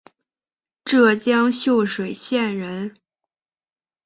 [0.83, 2.95] 浙江秀水县人。